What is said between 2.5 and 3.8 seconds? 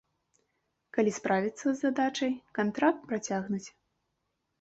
кантракт працягнуць.